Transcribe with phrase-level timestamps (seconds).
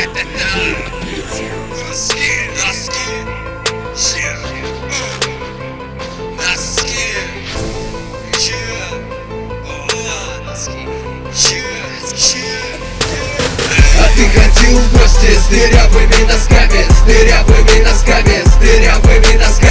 [0.00, 0.06] А
[14.14, 19.69] ты ходил в гости с дырявыми носками, с дырявыми носками, с дырявыми носками.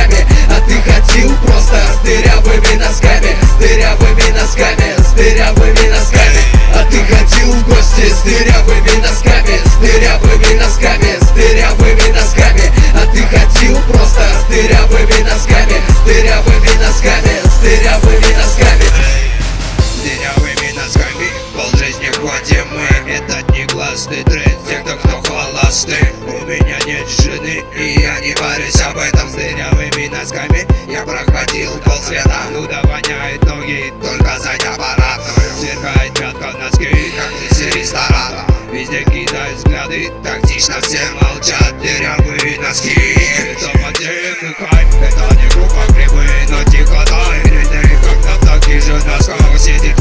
[25.79, 29.29] Холосты У меня нет жены и я не парюсь об этом.
[29.29, 32.41] С дырявыми носками я проходил полсвета.
[32.53, 38.45] Туда воняют ноги, только зайдя аппаратную Сверкает пятка носки, как из ресторана.
[38.71, 41.73] Везде кидают взгляды, тактично все молчат.
[41.81, 48.53] Дырявые носки, это подземный хайп Это не группа грибы, но тихо дай Ряды, как на
[48.53, 49.95] таких же носках сидит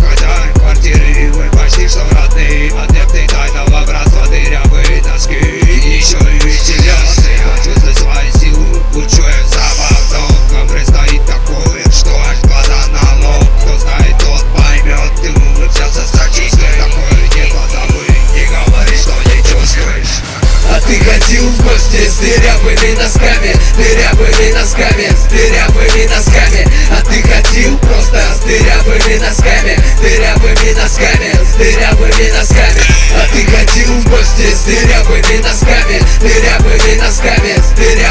[22.79, 26.69] дырявыми носками дырявыми носками, с дырявыми носками.
[26.91, 32.83] А ты ходил просто с дырявыми носками дырявыми носками, с дырявыми носками.
[33.15, 38.08] А ты ходил в гости с дырявыми носками дырявыми носками, с дырявыми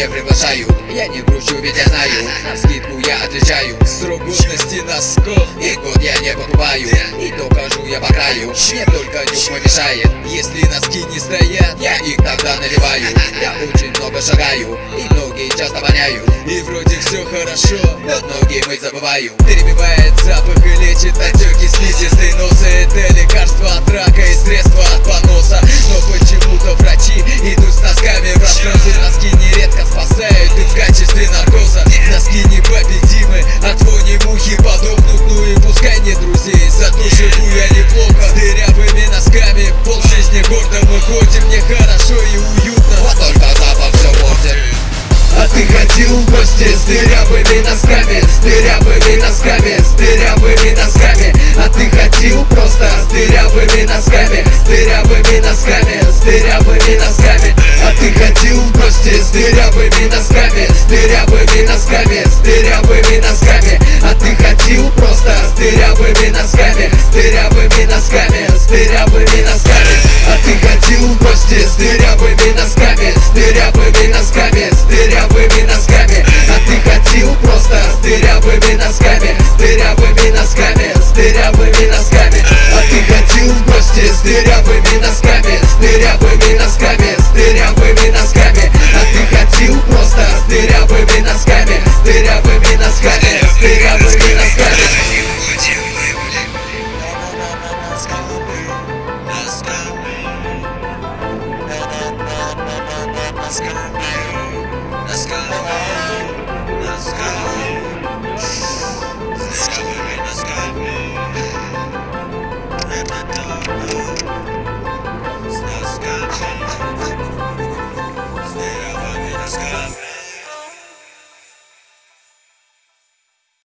[0.00, 2.10] не приглашают Я не кручу, ведь я знаю.
[2.48, 6.88] На скидку я отличаю Срок годности носков И год я не покупаю.
[7.20, 8.54] И то хожу я по краю.
[8.72, 10.10] Мне только нюх помешает.
[10.26, 13.06] Если носки не стоят Я их тогда наливаю.
[13.40, 14.78] Я очень много шагаю.
[14.96, 16.26] И ноги часто воняют.
[16.46, 19.32] И вроде все хорошо Но ноги мы забываю.
[19.46, 25.60] Перебивает запах и лечит отеки слизистой носа Это лекарство от рака и средства от поноса.
[25.90, 28.09] Но почему-то врачи идут с носками
[46.60, 52.44] ходил в гости с дырявыми носками С дырявыми носками, с дырявыми носками А ты ходил
[52.46, 59.20] просто с дырявыми носками С дырявыми носками, с дырявыми носками А ты ходил в гости
[59.20, 66.28] с дырявыми носками С дырявыми носками, с дырявыми носками А ты ходил просто с дырявыми
[66.28, 69.96] носками С дырявыми носками, с дырявыми носками
[70.28, 75.89] А ты ходил в гости с дырявыми носками С дырявыми носками, с дырявыми носками
[84.00, 88.72] гости с дырявыми носками С дырявыми носками, с дырявыми носками.
[88.94, 92.29] А ты ходил просто с дырявыми носками С дырявыми